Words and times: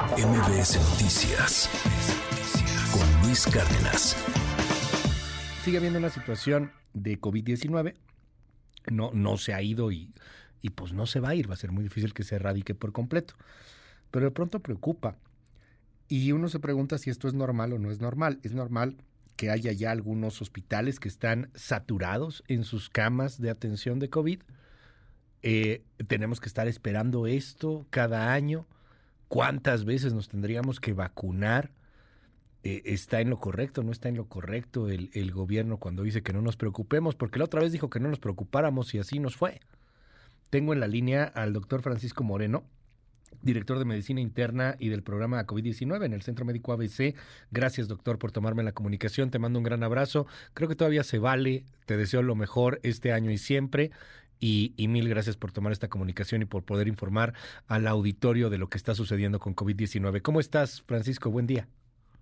MBS 0.00 0.80
Noticias 0.92 1.68
con 2.90 3.22
Luis 3.22 3.46
Cárdenas. 3.46 4.16
Sigue 5.62 5.76
habiendo 5.76 5.98
una 5.98 6.08
situación 6.08 6.72
de 6.94 7.20
COVID-19. 7.20 7.94
No, 8.90 9.10
no 9.12 9.36
se 9.36 9.52
ha 9.52 9.60
ido 9.60 9.92
y, 9.92 10.14
y 10.62 10.70
pues 10.70 10.94
no 10.94 11.04
se 11.06 11.20
va 11.20 11.28
a 11.28 11.34
ir. 11.34 11.50
Va 11.50 11.54
a 11.54 11.58
ser 11.58 11.70
muy 11.70 11.82
difícil 11.82 12.14
que 12.14 12.24
se 12.24 12.36
erradique 12.36 12.74
por 12.74 12.92
completo. 12.92 13.34
Pero 14.10 14.24
de 14.24 14.30
pronto 14.30 14.60
preocupa. 14.60 15.16
Y 16.08 16.32
uno 16.32 16.48
se 16.48 16.60
pregunta 16.60 16.96
si 16.96 17.10
esto 17.10 17.28
es 17.28 17.34
normal 17.34 17.74
o 17.74 17.78
no 17.78 17.90
es 17.90 18.00
normal. 18.00 18.40
Es 18.42 18.54
normal 18.54 18.96
que 19.36 19.50
haya 19.50 19.70
ya 19.72 19.90
algunos 19.90 20.40
hospitales 20.40 20.98
que 20.98 21.08
están 21.08 21.50
saturados 21.54 22.42
en 22.48 22.64
sus 22.64 22.88
camas 22.88 23.38
de 23.38 23.50
atención 23.50 23.98
de 23.98 24.08
COVID. 24.08 24.40
Eh, 25.42 25.82
tenemos 26.08 26.40
que 26.40 26.48
estar 26.48 26.68
esperando 26.68 27.26
esto 27.26 27.86
cada 27.90 28.32
año. 28.32 28.66
¿Cuántas 29.30 29.84
veces 29.84 30.12
nos 30.12 30.28
tendríamos 30.28 30.80
que 30.80 30.92
vacunar? 30.92 31.70
Eh, 32.64 32.82
¿Está 32.86 33.20
en 33.20 33.30
lo 33.30 33.38
correcto? 33.38 33.84
¿No 33.84 33.92
está 33.92 34.08
en 34.08 34.16
lo 34.16 34.26
correcto 34.26 34.88
el, 34.88 35.08
el 35.14 35.30
gobierno 35.30 35.76
cuando 35.76 36.02
dice 36.02 36.24
que 36.24 36.32
no 36.32 36.42
nos 36.42 36.56
preocupemos? 36.56 37.14
Porque 37.14 37.38
la 37.38 37.44
otra 37.44 37.60
vez 37.60 37.70
dijo 37.70 37.90
que 37.90 38.00
no 38.00 38.08
nos 38.08 38.18
preocupáramos 38.18 38.92
y 38.92 38.98
así 38.98 39.20
nos 39.20 39.36
fue. 39.36 39.60
Tengo 40.50 40.72
en 40.72 40.80
la 40.80 40.88
línea 40.88 41.22
al 41.22 41.52
doctor 41.52 41.80
Francisco 41.80 42.24
Moreno, 42.24 42.64
director 43.40 43.78
de 43.78 43.84
Medicina 43.84 44.20
Interna 44.20 44.74
y 44.80 44.88
del 44.88 45.04
programa 45.04 45.46
COVID-19 45.46 46.06
en 46.06 46.12
el 46.12 46.22
Centro 46.22 46.44
Médico 46.44 46.72
ABC. 46.72 47.14
Gracias, 47.52 47.86
doctor, 47.86 48.18
por 48.18 48.32
tomarme 48.32 48.64
la 48.64 48.72
comunicación. 48.72 49.30
Te 49.30 49.38
mando 49.38 49.60
un 49.60 49.64
gran 49.64 49.84
abrazo. 49.84 50.26
Creo 50.54 50.68
que 50.68 50.74
todavía 50.74 51.04
se 51.04 51.20
vale. 51.20 51.66
Te 51.86 51.96
deseo 51.96 52.24
lo 52.24 52.34
mejor 52.34 52.80
este 52.82 53.12
año 53.12 53.30
y 53.30 53.38
siempre. 53.38 53.92
Y, 54.40 54.72
y, 54.76 54.88
mil 54.88 55.08
gracias 55.08 55.36
por 55.36 55.52
tomar 55.52 55.70
esta 55.72 55.88
comunicación 55.88 56.40
y 56.40 56.46
por 56.46 56.64
poder 56.64 56.88
informar 56.88 57.34
al 57.68 57.86
auditorio 57.86 58.48
de 58.48 58.56
lo 58.56 58.68
que 58.68 58.78
está 58.78 58.94
sucediendo 58.94 59.38
con 59.38 59.54
COVID-19. 59.54 60.22
¿Cómo 60.22 60.40
estás, 60.40 60.80
Francisco? 60.82 61.30
Buen 61.30 61.46
día. 61.46 61.68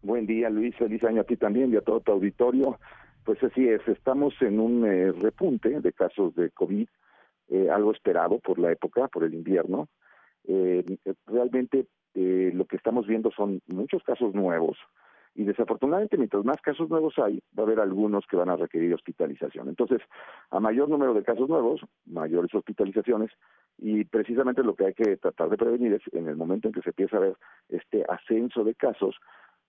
Buen 0.02 0.26
día, 0.26 0.50
Luis. 0.50 0.74
Feliz 0.76 1.04
año 1.04 1.20
a 1.20 1.24
ti 1.24 1.36
también 1.36 1.72
y 1.72 1.76
a 1.76 1.80
todo 1.80 2.00
tu 2.00 2.12
auditorio. 2.12 2.80
Pues 3.24 3.42
así 3.42 3.68
es, 3.68 3.86
estamos 3.86 4.34
en 4.40 4.58
un 4.58 4.84
eh, 4.84 5.12
repunte 5.12 5.80
de 5.80 5.92
casos 5.92 6.34
de 6.34 6.50
COVID, 6.50 6.88
eh, 7.50 7.70
algo 7.70 7.92
esperado 7.92 8.38
por 8.38 8.58
la 8.58 8.72
época, 8.72 9.06
por 9.08 9.22
el 9.22 9.34
invierno. 9.34 9.88
Eh, 10.44 10.84
realmente 11.26 11.86
eh, 12.14 12.50
lo 12.54 12.64
que 12.64 12.76
estamos 12.76 13.06
viendo 13.06 13.30
son 13.30 13.60
muchos 13.66 14.02
casos 14.02 14.34
nuevos 14.34 14.78
y 15.38 15.44
desafortunadamente 15.44 16.18
mientras 16.18 16.44
más 16.44 16.60
casos 16.60 16.90
nuevos 16.90 17.16
hay, 17.18 17.40
va 17.56 17.62
a 17.62 17.66
haber 17.66 17.78
algunos 17.78 18.26
que 18.26 18.36
van 18.36 18.48
a 18.48 18.56
requerir 18.56 18.92
hospitalización. 18.92 19.68
Entonces, 19.68 20.02
a 20.50 20.58
mayor 20.58 20.88
número 20.88 21.14
de 21.14 21.22
casos 21.22 21.48
nuevos, 21.48 21.80
mayores 22.06 22.52
hospitalizaciones 22.52 23.30
y 23.78 24.04
precisamente 24.04 24.64
lo 24.64 24.74
que 24.74 24.86
hay 24.86 24.94
que 24.94 25.16
tratar 25.16 25.48
de 25.48 25.56
prevenir 25.56 25.92
es 25.92 26.02
en 26.12 26.26
el 26.26 26.34
momento 26.34 26.66
en 26.66 26.74
que 26.74 26.82
se 26.82 26.90
empieza 26.90 27.18
a 27.18 27.20
ver 27.20 27.36
este 27.68 28.04
ascenso 28.08 28.64
de 28.64 28.74
casos, 28.74 29.14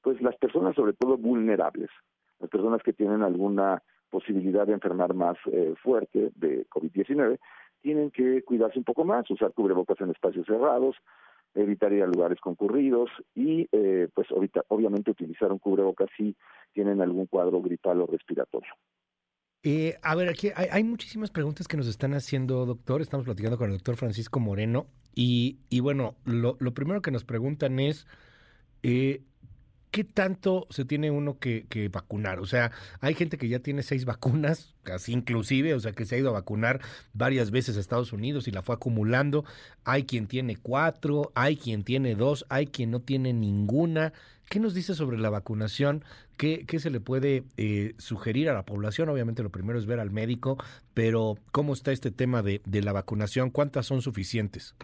pues 0.02 0.20
las 0.24 0.36
personas 0.38 0.76
sobre 0.76 0.94
todo 0.94 1.18
vulnerables, 1.18 1.92
las 2.40 2.50
personas 2.50 2.82
que 2.82 2.94
tienen 2.94 3.22
alguna 3.22 3.84
posibilidad 4.10 4.66
de 4.66 4.74
enfermar 4.74 5.14
más 5.14 5.38
eh, 5.52 5.76
fuerte 5.84 6.32
de 6.36 6.66
COVID-19, 6.68 7.38
tienen 7.84 8.10
que 8.10 8.42
cuidarse 8.42 8.80
un 8.80 8.86
poco 8.86 9.06
más, 9.06 9.30
usar 9.30 9.54
cubrebocas 9.54 10.02
en 10.02 10.10
espacios 10.10 10.48
cerrados, 10.48 10.96
evitar 11.56 11.92
ir 11.94 12.04
a 12.04 12.08
lugares 12.08 12.40
concurridos 12.40 13.10
y 13.36 13.68
eh, 13.72 14.08
pues 14.14 14.28
obviamente 14.68 15.12
utilizar 15.12 15.52
un 15.52 15.60
cubrebocas 15.60 16.10
si 16.16 16.36
tienen 16.74 17.02
algún 17.02 17.26
cuadro 17.26 17.62
gripal 17.62 18.02
o 18.02 18.08
respiratorio. 18.08 18.72
Eh, 19.64 19.98
a 20.02 20.16
ver, 20.16 20.30
aquí 20.30 20.50
hay, 20.56 20.68
hay, 20.72 20.84
muchísimas 20.84 21.32
preguntas 21.32 21.68
que 21.68 21.76
nos 21.76 21.88
están 21.88 22.14
haciendo, 22.14 22.66
doctor. 22.66 23.02
Estamos 23.02 23.26
platicando 23.26 23.58
con 23.58 23.70
el 23.70 23.76
doctor 23.76 23.98
Francisco 23.98 24.40
Moreno 24.40 24.88
y, 25.14 25.60
y 25.70 25.82
bueno, 25.82 26.16
lo, 26.24 26.56
lo 26.60 26.74
primero 26.74 27.02
que 27.02 27.12
nos 27.12 27.26
preguntan 27.26 27.80
es, 27.80 28.08
eh, 28.84 29.22
¿qué 29.92 30.04
tanto 30.04 30.66
se 30.70 30.86
tiene 30.86 31.12
uno 31.12 31.40
que, 31.40 31.66
que, 31.70 31.90
vacunar? 31.90 32.40
O 32.40 32.46
sea, 32.46 32.72
hay 33.02 33.14
gente 33.14 33.38
que 33.38 33.48
ya 33.48 33.60
tiene 33.60 33.84
seis 33.84 34.06
vacunas, 34.06 34.76
casi 34.84 35.14
inclusive, 35.14 35.74
o 35.74 35.80
sea, 35.80 35.94
que 35.94 36.06
se 36.06 36.16
ha 36.16 36.20
ido 36.20 36.30
a 36.30 36.34
vacunar 36.34 36.80
varias 37.14 37.52
veces 37.52 37.78
a 37.78 37.80
Estados 37.80 38.14
Unidos 38.14 38.48
y 38.48 38.52
la 38.52 38.62
fue 38.62 38.76
acumulando. 38.76 39.46
Hay 39.86 40.04
quien 40.04 40.28
tiene 40.28 40.56
cuatro, 40.56 41.32
hay 41.36 41.58
quien 41.58 41.84
tiene 41.84 42.16
dos, 42.16 42.46
hay 42.50 42.68
quien 42.68 42.92
no 42.92 43.02
tiene 43.02 43.34
ninguna. 43.34 44.14
¿Qué 44.50 44.60
nos 44.60 44.74
dice 44.74 44.96
sobre 44.96 45.20
la 45.20 45.30
vacunación? 45.30 46.04
¿Qué, 46.36 46.66
qué 46.66 46.80
se 46.80 46.90
le 46.90 47.00
puede 47.00 47.44
eh, 47.58 47.94
sugerir 47.98 48.50
a 48.50 48.54
la 48.54 48.64
población? 48.64 49.10
Obviamente 49.10 49.44
lo 49.44 49.52
primero 49.52 49.78
es 49.78 49.86
ver 49.86 50.00
al 50.00 50.10
médico, 50.10 50.58
pero 50.94 51.36
¿cómo 51.52 51.74
está 51.74 51.92
este 51.92 52.12
tema 52.12 52.42
de, 52.42 52.62
de 52.66 52.82
la 52.82 52.94
vacunación? 52.94 53.52
¿Cuántas 53.52 53.86
son 53.86 54.02
suficientes? 54.02 54.76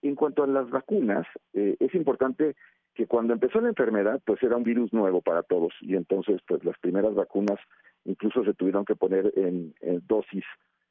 En 0.00 0.14
cuanto 0.14 0.42
a 0.44 0.46
las 0.46 0.70
vacunas, 0.70 1.26
eh, 1.54 1.76
es 1.80 1.94
importante 1.94 2.56
que 2.94 3.06
cuando 3.06 3.32
empezó 3.32 3.60
la 3.60 3.68
enfermedad, 3.68 4.20
pues 4.24 4.42
era 4.42 4.56
un 4.56 4.62
virus 4.62 4.92
nuevo 4.92 5.20
para 5.20 5.42
todos 5.42 5.72
y 5.80 5.96
entonces 5.96 6.40
pues 6.46 6.64
las 6.64 6.78
primeras 6.78 7.14
vacunas 7.14 7.58
incluso 8.04 8.44
se 8.44 8.54
tuvieron 8.54 8.84
que 8.84 8.94
poner 8.94 9.32
en, 9.36 9.74
dosis 10.06 10.44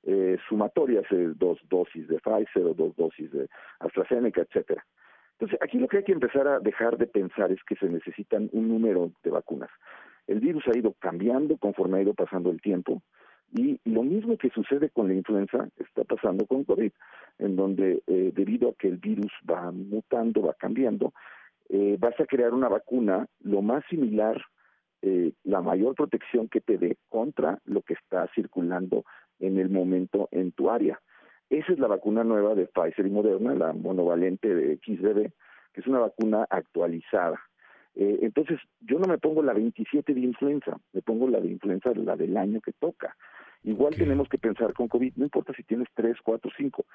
eh, 0.04 0.38
sumatorias, 0.50 1.06
eh, 1.12 1.32
dos 1.36 1.60
dosis 1.70 2.08
de 2.08 2.20
Pfizer 2.20 2.66
o 2.66 2.74
dos 2.74 2.96
dosis 2.96 3.32
de 3.32 3.48
AstraZeneca, 3.80 4.42
etcétera. 4.42 4.86
Entonces 5.34 5.58
aquí 5.62 5.78
lo 5.78 5.88
que 5.88 5.98
hay 5.98 6.04
que 6.04 6.12
empezar 6.12 6.48
a 6.48 6.60
dejar 6.60 6.98
de 6.98 7.08
pensar 7.08 7.52
es 7.52 7.64
que 7.64 7.76
se 7.76 7.88
necesitan 7.88 8.50
un 8.52 8.68
número 8.68 9.12
de 9.24 9.32
vacunas. 9.32 9.70
El 10.28 10.40
virus 10.40 10.64
ha 10.68 10.78
ido 10.78 10.94
cambiando 11.00 11.58
conforme 11.58 11.98
ha 11.98 12.02
ido 12.02 12.14
pasando 12.14 12.50
el 12.50 12.62
tiempo 12.62 13.02
y 13.56 13.80
lo 13.86 14.04
mismo 14.04 14.38
que 14.38 14.50
sucede 14.50 14.90
con 14.90 15.08
la 15.08 15.14
influenza 15.14 15.70
está 15.78 16.04
pasando 16.04 16.46
con 16.48 16.64
COVID, 16.64 16.92
en 17.38 17.56
donde 17.56 18.02
eh, 18.08 18.32
debido 18.34 18.70
a 18.70 18.74
que 18.74 18.88
el 18.88 18.98
virus 18.98 19.32
va 19.50 19.72
mutando, 19.72 20.42
va 20.42 20.56
cambiando, 20.56 21.14
eh, 21.74 21.98
vas 22.00 22.14
a 22.20 22.26
crear 22.28 22.54
una 22.54 22.70
vacuna 22.70 23.26
lo 23.40 23.64
más 23.64 23.84
similar, 23.90 24.40
eh, 25.02 25.34
la 25.44 25.60
mayor 25.62 25.96
protección 25.96 26.48
que 26.48 26.62
te 26.62 26.78
dé 26.78 26.98
contra 27.10 27.58
lo 27.66 27.82
que 27.82 27.96
está 27.96 28.30
circulando 28.36 29.06
en 29.40 29.58
el 29.58 29.72
momento 29.72 30.30
en 30.30 30.52
tu 30.52 30.70
área. 30.70 31.02
Esa 31.50 31.74
es 31.74 31.80
la 31.80 31.88
vacuna 31.88 32.24
nueva 32.24 32.54
de 32.54 32.68
Pfizer 32.68 33.08
y 33.08 33.10
Moderna, 33.10 33.56
la 33.56 33.74
monovalente 33.74 34.54
de 34.54 34.78
XBB, 34.78 35.32
que 35.74 35.82
es 35.82 35.88
una 35.88 35.98
vacuna 35.98 36.46
actualizada. 36.48 37.42
Eh, 37.96 38.20
entonces, 38.22 38.60
yo 38.82 39.00
no 39.00 39.08
me 39.08 39.18
pongo 39.18 39.42
la 39.42 39.54
27 39.54 40.14
de 40.14 40.20
influenza, 40.20 40.78
me 40.94 41.02
pongo 41.02 41.28
la 41.28 41.40
de 41.40 41.48
influenza, 41.48 41.92
la 41.96 42.16
del 42.16 42.38
año 42.38 42.62
que 42.62 42.74
toca. 42.74 43.18
Igual 43.64 43.94
okay. 43.94 44.06
tenemos 44.06 44.30
que 44.30 44.38
pensar 44.38 44.74
con 44.74 44.88
COVID, 44.88 45.14
no 45.16 45.24
importa 45.24 45.54
si 45.54 45.64
tienes 45.64 45.88
3, 45.96 46.18
4, 46.24 46.52
5. 46.56 46.86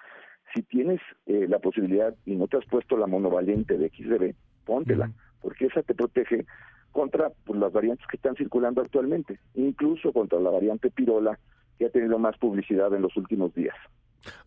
Si 0.54 0.62
tienes 0.62 1.00
eh, 1.26 1.48
la 1.48 1.58
posibilidad 1.58 2.14
y 2.24 2.36
no 2.36 2.46
te 2.46 2.58
has 2.58 2.66
puesto 2.66 2.96
la 2.96 3.08
monovalente 3.08 3.76
de 3.76 3.88
XBB, 3.88 4.34
póntela, 4.68 5.06
uh 5.06 5.08
-huh. 5.08 5.40
porque 5.40 5.66
esa 5.66 5.82
te 5.82 5.94
protege 5.94 6.44
contra 6.92 7.32
pues, 7.44 7.58
las 7.58 7.72
variantes 7.72 8.06
que 8.06 8.16
están 8.16 8.36
circulando 8.36 8.82
actualmente, 8.82 9.40
incluso 9.54 10.12
contra 10.12 10.38
la 10.38 10.50
variante 10.50 10.90
pirola, 10.90 11.38
que 11.78 11.86
ha 11.86 11.90
tenido 11.90 12.18
más 12.18 12.36
publicidad 12.38 12.94
en 12.94 13.02
los 13.02 13.16
últimos 13.16 13.54
días. 13.54 13.74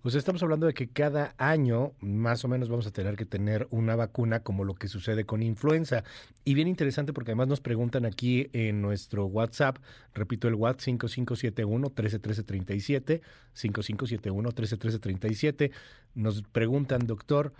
O 0.03 0.09
sea, 0.09 0.19
estamos 0.19 0.43
hablando 0.43 0.67
de 0.67 0.73
que 0.73 0.89
cada 0.89 1.33
año 1.37 1.93
más 2.01 2.43
o 2.43 2.49
menos 2.49 2.67
vamos 2.69 2.87
a 2.87 2.91
tener 2.91 3.15
que 3.15 3.25
tener 3.25 3.67
una 3.71 3.95
vacuna 3.95 4.41
como 4.41 4.65
lo 4.65 4.75
que 4.75 4.87
sucede 4.87 5.25
con 5.25 5.41
influenza. 5.41 6.03
Y 6.43 6.53
bien 6.55 6.67
interesante 6.67 7.13
porque 7.13 7.31
además 7.31 7.47
nos 7.47 7.61
preguntan 7.61 8.05
aquí 8.05 8.49
en 8.53 8.81
nuestro 8.81 9.25
WhatsApp, 9.25 9.77
repito 10.13 10.49
el 10.49 10.55
WhatsApp 10.55 10.99
5571-131337, 10.99 13.21
5571-131337, 13.55 15.71
nos 16.15 16.43
preguntan, 16.43 17.07
doctor, 17.07 17.53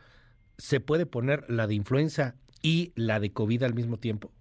¿se 0.58 0.82
puede 0.82 1.06
poner 1.06 1.50
la 1.50 1.66
de 1.66 1.76
influenza 1.76 2.36
y 2.62 2.92
la 2.96 3.20
de 3.20 3.32
COVID 3.32 3.64
al 3.64 3.74
mismo 3.74 3.98
tiempo? 3.98 4.32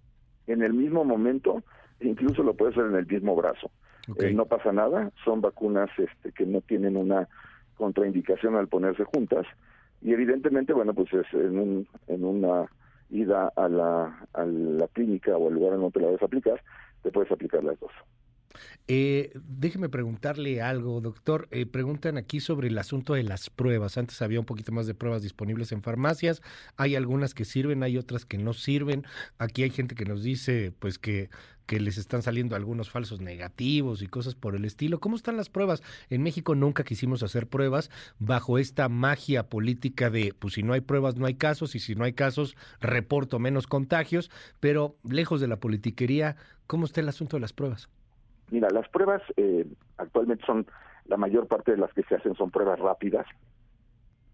En 0.47 0.61
el 0.61 0.73
mismo 0.73 1.03
momento, 1.03 1.63
incluso 1.99 2.43
lo 2.43 2.53
puede 2.53 2.71
hacer 2.71 2.85
en 2.85 2.95
el 2.95 3.07
mismo 3.07 3.35
brazo. 3.35 3.71
Okay. 4.09 4.31
Eh, 4.31 4.33
no 4.33 4.45
pasa 4.45 4.71
nada, 4.71 5.11
son 5.23 5.41
vacunas 5.41 5.89
este, 5.97 6.31
que 6.31 6.45
no 6.45 6.61
tienen 6.61 6.97
una 6.97 7.27
contraindicación 7.75 8.55
al 8.55 8.67
ponerse 8.67 9.03
juntas 9.03 9.45
y 10.01 10.13
evidentemente, 10.13 10.73
bueno, 10.73 10.93
pues 10.93 11.13
es 11.13 11.31
en, 11.33 11.59
un, 11.59 11.87
en 12.07 12.25
una 12.25 12.65
ida 13.09 13.51
a 13.55 13.67
la, 13.67 14.27
a 14.33 14.45
la 14.45 14.87
clínica 14.87 15.37
o 15.37 15.47
al 15.47 15.53
lugar 15.53 15.73
en 15.73 15.81
donde 15.81 15.99
la 16.01 16.11
vas 16.11 16.21
a 16.21 16.25
aplicar, 16.25 16.61
te 17.03 17.11
puedes 17.11 17.31
aplicar 17.31 17.63
las 17.63 17.79
dos. 17.79 17.91
Eh, 18.87 19.31
déjeme 19.47 19.89
preguntarle 19.89 20.61
algo, 20.61 20.99
doctor. 21.01 21.47
Eh, 21.51 21.65
preguntan 21.65 22.17
aquí 22.17 22.39
sobre 22.39 22.67
el 22.67 22.77
asunto 22.77 23.13
de 23.13 23.23
las 23.23 23.49
pruebas. 23.49 23.97
Antes 23.97 24.21
había 24.21 24.39
un 24.39 24.45
poquito 24.45 24.71
más 24.71 24.87
de 24.87 24.93
pruebas 24.93 25.21
disponibles 25.21 25.71
en 25.71 25.81
farmacias. 25.81 26.41
Hay 26.77 26.95
algunas 26.95 27.33
que 27.33 27.45
sirven, 27.45 27.83
hay 27.83 27.97
otras 27.97 28.25
que 28.25 28.37
no 28.37 28.53
sirven. 28.53 29.05
Aquí 29.37 29.63
hay 29.63 29.69
gente 29.69 29.95
que 29.95 30.05
nos 30.05 30.23
dice, 30.23 30.73
pues, 30.77 30.97
que, 30.97 31.29
que 31.67 31.79
les 31.79 31.97
están 31.97 32.21
saliendo 32.21 32.55
algunos 32.55 32.89
falsos 32.89 33.21
negativos 33.21 34.01
y 34.01 34.07
cosas 34.07 34.35
por 34.35 34.55
el 34.55 34.65
estilo. 34.65 34.99
¿Cómo 34.99 35.15
están 35.15 35.37
las 35.37 35.49
pruebas? 35.49 35.81
En 36.09 36.21
México 36.21 36.53
nunca 36.55 36.83
quisimos 36.83 37.23
hacer 37.23 37.47
pruebas 37.47 37.89
bajo 38.19 38.57
esta 38.57 38.89
magia 38.89 39.47
política 39.47 40.09
de, 40.09 40.33
pues, 40.37 40.55
si 40.55 40.63
no 40.63 40.73
hay 40.73 40.81
pruebas, 40.81 41.15
no 41.15 41.27
hay 41.27 41.35
casos, 41.35 41.75
y 41.75 41.79
si 41.79 41.95
no 41.95 42.03
hay 42.03 42.13
casos, 42.13 42.57
reporto 42.81 43.39
menos 43.39 43.67
contagios. 43.67 44.29
Pero 44.59 44.97
lejos 45.03 45.39
de 45.39 45.47
la 45.47 45.61
politiquería, 45.61 46.35
¿cómo 46.67 46.85
está 46.85 46.99
el 46.99 47.07
asunto 47.07 47.37
de 47.37 47.41
las 47.41 47.53
pruebas? 47.53 47.89
Mira, 48.51 48.69
las 48.69 48.87
pruebas 48.89 49.21
eh, 49.37 49.65
actualmente 49.97 50.45
son, 50.45 50.67
la 51.05 51.17
mayor 51.17 51.47
parte 51.47 51.71
de 51.71 51.77
las 51.77 51.91
que 51.93 52.03
se 52.03 52.15
hacen 52.15 52.35
son 52.35 52.51
pruebas 52.51 52.79
rápidas, 52.79 53.25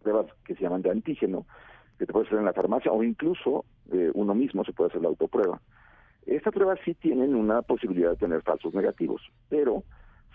pruebas 0.01 0.25
que 0.43 0.55
se 0.55 0.63
llaman 0.63 0.81
de 0.81 0.91
antígeno, 0.91 1.45
que 1.97 2.05
te 2.05 2.11
puedes 2.11 2.27
hacer 2.27 2.39
en 2.39 2.45
la 2.45 2.53
farmacia, 2.53 2.91
o 2.91 3.03
incluso 3.03 3.63
eh, 3.91 4.11
uno 4.13 4.35
mismo 4.35 4.63
se 4.65 4.73
puede 4.73 4.89
hacer 4.89 5.01
la 5.01 5.07
autoprueba. 5.07 5.61
Estas 6.25 6.53
pruebas 6.53 6.79
sí 6.83 6.93
tienen 6.95 7.35
una 7.35 7.61
posibilidad 7.61 8.09
de 8.09 8.17
tener 8.17 8.41
falsos 8.41 8.73
negativos, 8.73 9.21
pero 9.47 9.83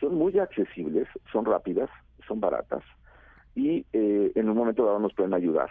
son 0.01 0.15
muy 0.15 0.39
accesibles, 0.39 1.07
son 1.31 1.45
rápidas, 1.45 1.91
son 2.27 2.41
baratas 2.41 2.83
y 3.55 3.85
eh, 3.93 4.33
en 4.35 4.49
un 4.49 4.57
momento 4.57 4.85
dado 4.85 4.99
nos 4.99 5.15
pueden 5.15 5.35
ayudar. 5.35 5.71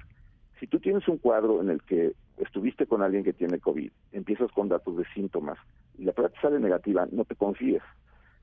Si 0.59 0.67
tú 0.67 0.79
tienes 0.79 1.07
un 1.07 1.17
cuadro 1.17 1.61
en 1.61 1.69
el 1.69 1.81
que 1.81 2.13
estuviste 2.37 2.85
con 2.85 3.01
alguien 3.01 3.23
que 3.23 3.33
tiene 3.33 3.59
COVID, 3.59 3.91
empiezas 4.11 4.51
con 4.51 4.69
datos 4.69 4.95
de 4.97 5.05
síntomas 5.13 5.57
y 5.97 6.03
la 6.03 6.13
prueba 6.13 6.31
te 6.31 6.39
sale 6.39 6.59
negativa, 6.59 7.07
no 7.11 7.25
te 7.25 7.35
confíes. 7.35 7.81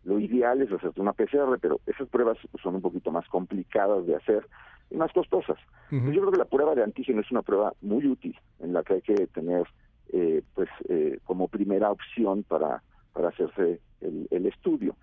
Lo 0.08 0.18
ideal 0.18 0.62
es 0.62 0.72
hacerte 0.72 1.02
una 1.02 1.12
PCR, 1.12 1.58
pero 1.60 1.80
esas 1.84 2.08
pruebas 2.08 2.38
son 2.62 2.76
un 2.76 2.80
poquito 2.80 3.10
más 3.10 3.28
complicadas 3.28 4.06
de 4.06 4.16
hacer 4.16 4.46
y 4.90 4.96
más 4.96 5.12
costosas. 5.12 5.58
Yo 5.90 6.00
creo 6.00 6.30
que 6.30 6.38
la 6.38 6.46
prueba 6.46 6.74
de 6.74 6.82
antígeno 6.82 7.20
es 7.20 7.30
una 7.30 7.42
prueba 7.42 7.74
muy 7.82 8.06
útil 8.06 8.34
en 8.60 8.72
la 8.72 8.82
que 8.82 8.94
hay 8.94 9.02
que 9.02 9.26
tener 9.26 9.66
eh, 10.14 10.42
pues 10.54 10.70
eh, 10.88 11.18
como 11.24 11.48
primera 11.48 11.90
opción 11.90 12.42
para, 12.42 12.82
para 13.12 13.28
hacerse 13.28 13.80
el, 14.00 14.46
estudio. 14.46 14.96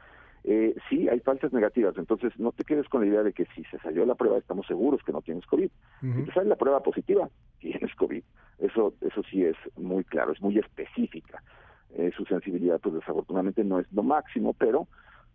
Eh, 0.43 0.75
sí, 0.89 1.07
hay 1.07 1.19
falsas 1.19 1.53
negativas, 1.53 1.95
entonces 1.99 2.33
no 2.39 2.51
te 2.51 2.63
quedes 2.63 2.89
con 2.89 3.01
la 3.01 3.07
idea 3.07 3.21
de 3.21 3.33
que 3.33 3.45
si 3.53 3.63
se 3.65 3.77
salió 3.79 4.07
la 4.07 4.15
prueba 4.15 4.39
estamos 4.39 4.65
seguros 4.65 5.03
que 5.05 5.11
no 5.11 5.21
tienes 5.21 5.45
COVID. 5.45 5.69
Si 6.01 6.23
te 6.23 6.33
sale 6.33 6.49
la 6.49 6.55
prueba 6.55 6.81
positiva, 6.81 7.29
tienes 7.59 7.93
COVID. 7.93 8.23
Eso, 8.57 8.95
eso 9.01 9.21
sí 9.29 9.43
es 9.43 9.57
muy 9.77 10.03
claro, 10.03 10.31
es 10.31 10.41
muy 10.41 10.57
específica. 10.57 11.43
Eh, 11.91 12.11
su 12.15 12.25
sensibilidad, 12.25 12.79
pues 12.81 12.95
desafortunadamente 12.95 13.63
no 13.63 13.79
es 13.79 13.87
lo 13.93 14.03
máximo, 14.03 14.53
pero 14.53 14.87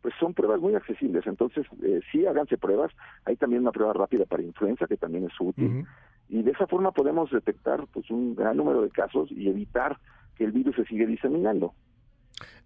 pues 0.03 0.15
son 0.19 0.35
pruebas 0.35 0.61
muy 0.61 0.75
accesibles. 0.75 1.27
Entonces, 1.27 1.67
eh, 1.83 2.01
sí, 2.11 2.27
háganse 2.27 2.59
pruebas. 2.59 2.93
Hay 3.25 3.37
también 3.37 3.63
una 3.63 3.73
prueba 3.73 3.93
rápida 3.93 4.27
para 4.27 4.43
influenza 4.43 4.87
que 4.87 4.97
también 4.97 5.25
es 5.25 5.33
útil. 5.41 5.87
Y 6.29 6.43
de 6.43 6.51
esa 6.51 6.67
forma 6.67 6.93
podemos 6.93 7.31
detectar 7.31 7.87
pues 7.93 8.11
un 8.11 8.35
gran 8.35 8.57
número 8.57 8.83
de 8.83 8.91
casos 8.91 9.31
y 9.31 9.49
evitar 9.49 9.99
que 10.37 10.45
el 10.45 10.53
virus 10.53 10.77
se 10.77 10.85
siga 10.85 11.07
diseminando. 11.07 11.75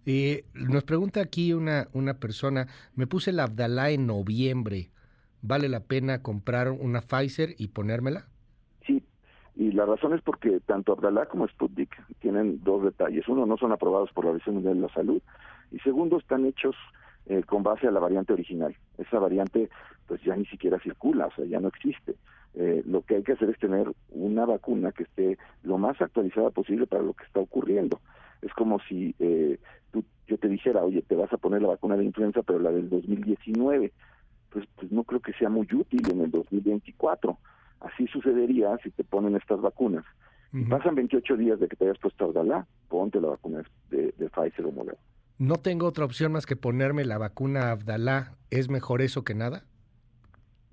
Eh, 0.05 0.45
nos 0.53 0.83
pregunta 0.83 1.21
aquí 1.21 1.53
una, 1.53 1.87
una 1.93 2.15
persona, 2.19 2.67
me 2.95 3.07
puse 3.07 3.31
la 3.31 3.43
Abdalá 3.43 3.89
en 3.89 4.05
noviembre, 4.05 4.91
¿vale 5.41 5.67
la 5.67 5.81
pena 5.81 6.21
comprar 6.21 6.69
una 6.69 7.01
Pfizer 7.01 7.55
y 7.57 7.69
ponérmela? 7.69 8.27
Y 9.55 9.71
la 9.71 9.85
razón 9.85 10.13
es 10.13 10.21
porque 10.21 10.59
tanto 10.59 10.91
Abdalá 10.91 11.27
como 11.27 11.47
Sputnik 11.47 11.95
tienen 12.19 12.61
dos 12.63 12.83
detalles. 12.83 13.27
Uno, 13.29 13.45
no 13.45 13.57
son 13.57 13.71
aprobados 13.71 14.11
por 14.11 14.25
la 14.25 14.31
Organización 14.31 14.55
Mundial 14.55 14.75
de 14.75 14.81
la 14.81 14.93
Salud. 14.93 15.21
Y 15.71 15.79
segundo, 15.79 16.17
están 16.17 16.45
hechos 16.45 16.75
eh, 17.27 17.41
con 17.43 17.63
base 17.63 17.87
a 17.87 17.91
la 17.91 18.01
variante 18.01 18.33
original. 18.33 18.75
Esa 18.97 19.17
variante 19.17 19.69
pues 20.07 20.21
ya 20.23 20.35
ni 20.35 20.45
siquiera 20.45 20.79
circula, 20.79 21.27
o 21.27 21.31
sea, 21.31 21.45
ya 21.45 21.59
no 21.59 21.69
existe. 21.69 22.15
Eh, 22.53 22.83
lo 22.85 23.01
que 23.01 23.15
hay 23.15 23.23
que 23.23 23.31
hacer 23.33 23.49
es 23.49 23.59
tener 23.59 23.91
una 24.11 24.45
vacuna 24.45 24.91
que 24.91 25.03
esté 25.03 25.37
lo 25.63 25.77
más 25.77 25.99
actualizada 26.01 26.51
posible 26.51 26.85
para 26.85 27.03
lo 27.03 27.13
que 27.13 27.23
está 27.23 27.39
ocurriendo. 27.39 27.99
Es 28.41 28.53
como 28.53 28.79
si 28.79 29.15
eh, 29.19 29.57
tú, 29.91 30.03
yo 30.27 30.37
te 30.37 30.47
dijera, 30.47 30.83
oye, 30.83 31.01
te 31.01 31.15
vas 31.15 31.31
a 31.33 31.37
poner 31.37 31.61
la 31.61 31.69
vacuna 31.69 31.97
de 31.97 32.03
influenza, 32.03 32.43
pero 32.43 32.59
la 32.59 32.71
del 32.71 32.89
2019. 32.89 33.91
Pues, 34.51 34.65
pues 34.75 34.91
no 34.91 35.03
creo 35.03 35.19
que 35.19 35.33
sea 35.33 35.49
muy 35.49 35.67
útil 35.73 36.01
en 36.11 36.21
el 36.21 36.31
2024 36.31 37.37
Así 37.81 38.07
sucedería 38.07 38.77
si 38.83 38.91
te 38.91 39.03
ponen 39.03 39.35
estas 39.35 39.61
vacunas. 39.61 40.05
Pasan 40.69 40.95
28 40.95 41.35
días 41.35 41.59
de 41.59 41.67
que 41.67 41.75
te 41.75 41.83
hayas 41.83 41.99
puesto 41.99 42.25
Abdalá, 42.25 42.65
ponte 42.87 43.19
la 43.19 43.27
vacuna 43.27 43.61
de, 43.89 44.13
Pfizer 44.13 44.65
o 44.65 44.71
Moderna. 44.71 44.99
¿No 45.37 45.57
tengo 45.57 45.85
otra 45.85 46.05
opción 46.05 46.31
más 46.31 46.45
que 46.45 46.55
ponerme 46.55 47.03
la 47.03 47.17
vacuna 47.17 47.71
Abdalá? 47.71 48.35
¿Es 48.51 48.69
mejor 48.69 49.01
eso 49.01 49.25
que 49.25 49.35
nada? 49.35 49.63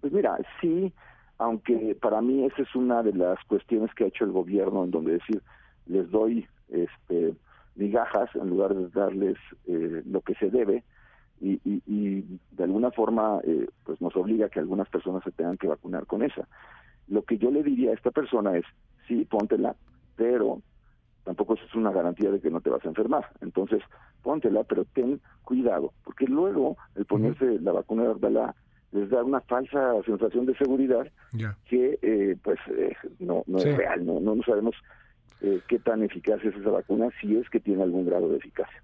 Pues 0.00 0.12
mira, 0.12 0.38
sí, 0.60 0.92
aunque 1.38 1.96
para 2.00 2.20
mí 2.20 2.44
esa 2.44 2.62
es 2.62 2.72
una 2.76 3.02
de 3.02 3.12
las 3.12 3.42
cuestiones 3.48 3.92
que 3.94 4.04
ha 4.04 4.06
hecho 4.06 4.24
el 4.24 4.30
gobierno, 4.30 4.84
en 4.84 4.92
donde 4.92 5.14
decir, 5.14 5.42
les 5.86 6.08
doy 6.10 6.46
este 6.68 7.34
migajas 7.74 8.28
en 8.36 8.50
lugar 8.50 8.74
de 8.74 8.88
darles 8.90 9.38
eh, 9.66 10.02
lo 10.06 10.20
que 10.20 10.34
se 10.34 10.50
debe, 10.50 10.84
y, 11.40 11.60
y, 11.64 12.38
de 12.52 12.64
alguna 12.64 12.92
forma 12.92 13.40
eh, 13.42 13.66
pues 13.84 14.00
nos 14.00 14.14
obliga 14.14 14.46
a 14.46 14.48
que 14.48 14.60
algunas 14.60 14.88
personas 14.88 15.24
se 15.24 15.32
tengan 15.32 15.56
que 15.56 15.66
vacunar 15.66 16.06
con 16.06 16.22
esa. 16.22 16.46
Lo 17.08 17.22
que 17.22 17.38
yo 17.38 17.50
le 17.50 17.62
diría 17.62 17.90
a 17.90 17.94
esta 17.94 18.10
persona 18.10 18.56
es, 18.56 18.64
sí, 19.06 19.24
póntela, 19.24 19.76
pero 20.16 20.62
tampoco 21.24 21.54
es 21.54 21.74
una 21.74 21.92
garantía 21.92 22.30
de 22.30 22.40
que 22.40 22.50
no 22.50 22.60
te 22.60 22.70
vas 22.70 22.84
a 22.84 22.88
enfermar. 22.88 23.28
Entonces, 23.40 23.82
póntela, 24.22 24.64
pero 24.64 24.84
ten 24.84 25.20
cuidado, 25.42 25.92
porque 26.04 26.26
luego 26.26 26.76
el 26.94 27.04
ponerse 27.04 27.58
la 27.60 27.72
vacuna 27.72 28.04
de 28.04 28.10
Ardala 28.10 28.54
les 28.92 29.08
da 29.08 29.24
una 29.24 29.40
falsa 29.40 29.94
sensación 30.04 30.46
de 30.46 30.56
seguridad 30.56 31.10
que 31.66 31.98
eh, 32.02 32.36
pues 32.42 32.58
eh, 32.76 32.94
no, 33.18 33.42
no 33.46 33.58
es 33.58 33.76
real, 33.76 34.04
no, 34.04 34.20
no, 34.20 34.42
sabemos 34.42 34.74
eh, 35.40 35.60
qué 35.66 35.78
tan 35.78 36.02
eficaz 36.02 36.44
es 36.44 36.54
esa 36.54 36.70
vacuna, 36.70 37.08
si 37.20 37.36
es 37.36 37.48
que 37.48 37.58
tiene 37.58 37.82
algún 37.82 38.04
grado 38.04 38.28
de 38.28 38.36
eficacia. 38.36 38.82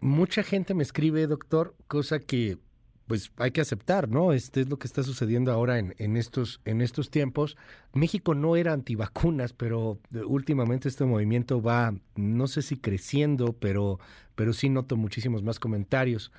mucha 0.00 0.42
gente 0.44 0.74
me 0.74 0.84
escribe, 0.84 1.26
doctor, 1.26 1.74
cosa 1.88 2.20
que 2.20 2.58
pues 3.06 3.32
hay 3.36 3.52
que 3.52 3.60
aceptar, 3.60 4.08
¿no? 4.08 4.32
Este 4.32 4.62
es 4.62 4.68
lo 4.68 4.78
que 4.78 4.86
está 4.86 5.02
sucediendo 5.02 5.52
ahora 5.52 5.78
en, 5.78 5.94
en, 5.98 6.16
estos, 6.16 6.60
en 6.64 6.80
estos 6.80 7.10
tiempos. 7.10 7.56
México 7.94 8.34
no 8.34 8.56
era 8.56 8.72
antivacunas, 8.72 9.52
pero 9.52 9.98
eh, 10.14 10.22
últimamente 10.26 10.88
este 10.88 11.04
movimiento 11.04 11.62
va, 11.62 11.94
no 12.16 12.46
sé 12.48 12.62
si 12.62 12.76
creciendo, 12.76 13.52
pero, 13.52 14.00
pero 14.34 14.52
sí 14.52 14.68
noto 14.68 14.96
muchísimos 14.96 15.42
más 15.42 15.60
comentarios. 15.60 16.32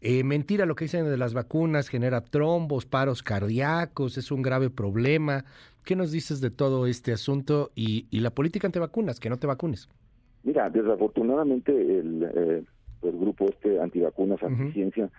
Eh, 0.00 0.24
mentira 0.24 0.66
lo 0.66 0.74
que 0.74 0.84
dicen 0.84 1.04
de 1.04 1.16
las 1.16 1.34
vacunas, 1.34 1.88
genera 1.88 2.22
trombos, 2.22 2.86
paros 2.86 3.22
cardíacos, 3.22 4.18
es 4.18 4.30
un 4.30 4.42
grave 4.42 4.70
problema. 4.70 5.44
¿Qué 5.84 5.96
nos 5.96 6.12
dices 6.12 6.40
de 6.40 6.50
todo 6.50 6.86
este 6.86 7.12
asunto 7.12 7.72
y, 7.74 8.06
y 8.10 8.20
la 8.20 8.30
política 8.30 8.66
antivacunas, 8.68 9.18
que 9.18 9.30
no 9.30 9.38
te 9.38 9.46
vacunes? 9.46 9.88
Mira, 10.44 10.70
desafortunadamente 10.70 11.72
el, 11.72 12.22
eh, 12.34 12.64
el 13.02 13.18
grupo 13.18 13.46
este 13.48 13.80
antivacunas, 13.80 14.42
anticiencia, 14.42 15.10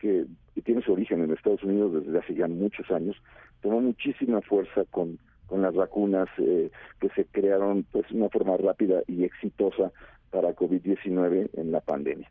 que, 0.00 0.26
tiene 0.64 0.82
su 0.82 0.92
origen 0.92 1.22
en 1.22 1.30
Estados 1.30 1.62
Unidos 1.62 2.04
desde 2.04 2.18
hace 2.18 2.34
ya 2.34 2.46
muchos 2.46 2.90
años, 2.90 3.16
tomó 3.62 3.80
muchísima 3.80 4.42
fuerza 4.42 4.84
con, 4.90 5.18
con 5.46 5.62
las 5.62 5.74
vacunas 5.74 6.28
eh, 6.36 6.70
que 7.00 7.08
se 7.10 7.24
crearon 7.24 7.86
pues 7.90 8.06
de 8.10 8.16
una 8.16 8.28
forma 8.28 8.58
rápida 8.58 9.02
y 9.06 9.24
exitosa 9.24 9.90
para 10.30 10.54
COVID-19 10.54 11.50
en 11.54 11.72
la 11.72 11.80
pandemia. 11.80 12.30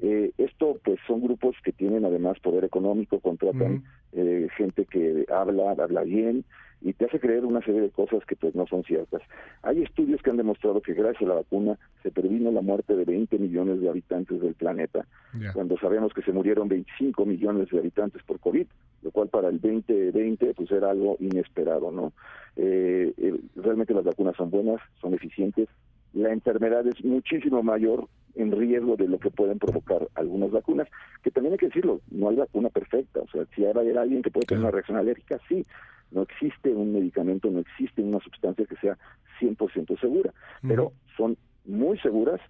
Eh, 0.00 0.32
esto 0.38 0.78
pues 0.84 0.98
son 1.06 1.22
grupos 1.22 1.54
que 1.62 1.72
tienen 1.72 2.04
además 2.04 2.40
poder 2.40 2.64
económico, 2.64 3.20
contratan 3.20 3.84
eh, 4.12 4.48
gente 4.56 4.84
que 4.84 5.26
habla, 5.32 5.72
habla 5.72 6.02
bien 6.02 6.44
y 6.80 6.92
te 6.92 7.06
hace 7.06 7.18
creer 7.18 7.44
una 7.44 7.60
serie 7.62 7.80
de 7.80 7.90
cosas 7.90 8.24
que 8.24 8.36
pues 8.36 8.54
no 8.54 8.66
son 8.66 8.84
ciertas. 8.84 9.22
Hay 9.62 9.82
estudios 9.82 10.22
que 10.22 10.30
han 10.30 10.36
demostrado 10.36 10.80
que 10.80 10.94
gracias 10.94 11.22
a 11.22 11.34
la 11.34 11.34
vacuna 11.34 11.78
se 12.02 12.10
previno 12.10 12.52
la 12.52 12.60
muerte 12.60 12.94
de 12.94 13.04
20 13.04 13.38
millones 13.38 13.80
de 13.80 13.88
habitantes 13.88 14.40
del 14.40 14.54
planeta, 14.54 15.06
cuando 15.52 15.76
sabemos 15.78 16.12
que 16.14 16.22
se 16.22 16.32
murieron 16.32 16.68
25 16.68 17.24
millones 17.26 17.68
de 17.70 17.78
habitantes 17.78 18.22
por 18.22 18.38
COVID, 18.40 18.66
lo 19.02 19.10
cual 19.10 19.28
para 19.28 19.48
el 19.48 19.60
2020 19.60 20.54
pues 20.54 20.70
era 20.70 20.90
algo 20.90 21.16
inesperado, 21.20 21.90
¿no? 21.90 22.12
Eh, 22.56 23.12
realmente 23.56 23.94
las 23.94 24.04
vacunas 24.04 24.36
son 24.36 24.50
buenas, 24.50 24.80
son 25.00 25.14
eficientes, 25.14 25.68
la 26.12 26.32
enfermedad 26.32 26.86
es 26.86 27.04
muchísimo 27.04 27.62
mayor 27.62 28.08
en 28.34 28.52
riesgo 28.52 28.96
de 28.96 29.08
lo 29.08 29.18
que 29.18 29.30
pueden 29.30 29.58
provocar 29.58 30.08
algunas 30.14 30.50
vacunas, 30.50 30.88
que 31.22 31.30
también 31.30 31.52
hay 31.52 31.58
que 31.58 31.66
decirlo, 31.66 32.00
no 32.10 32.28
hay 32.28 32.36
vacuna 32.36 32.68
perfecta, 32.70 33.20
o 33.20 33.28
sea, 33.28 33.44
si 33.54 33.64
hay 33.64 33.72
alguien 33.96 34.22
que 34.22 34.30
puede 34.30 34.46
tener 34.46 34.62
una 34.62 34.70
reacción 34.70 34.96
alérgica, 34.96 35.38
sí, 35.48 35.64
no 36.10 36.22
existe 36.22 36.70
un 36.70 36.92
medicamento, 36.92 37.50
no 37.50 37.60
existe 37.60 38.02
una 38.02 38.18
sustancia 38.20 38.64
que 38.66 38.76
sea 38.76 38.96
100% 39.40 40.00
segura, 40.00 40.32
pero 40.62 40.92
son 41.16 41.36
muy 41.64 41.98
seguras 41.98 42.40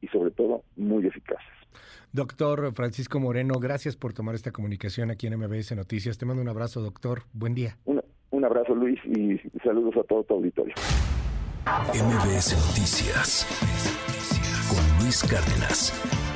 y 0.00 0.08
sobre 0.08 0.30
todo 0.30 0.62
muy 0.76 1.06
eficaces. 1.06 1.46
Doctor 2.12 2.72
Francisco 2.72 3.20
Moreno, 3.20 3.54
gracias 3.60 3.96
por 3.96 4.12
tomar 4.12 4.34
esta 4.34 4.50
comunicación 4.50 5.10
aquí 5.10 5.26
en 5.26 5.38
MBS 5.38 5.76
Noticias. 5.76 6.16
Te 6.18 6.26
mando 6.26 6.42
un 6.42 6.48
abrazo, 6.48 6.80
doctor. 6.80 7.22
Buen 7.32 7.54
día. 7.54 7.76
un 7.84 8.44
abrazo, 8.44 8.74
Luis, 8.74 8.98
y 9.04 9.38
saludos 9.62 9.96
a 9.96 10.04
todo 10.04 10.22
tu 10.24 10.34
auditorio. 10.34 10.74
MBS 11.92 12.54
Noticias 12.68 13.46
con 14.70 15.04
Luis 15.04 15.22
Cárdenas. 15.22 16.27